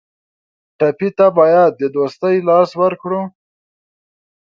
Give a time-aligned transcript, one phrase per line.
[0.77, 3.21] ټپي ته باید د دوستۍ لاس ورکړو.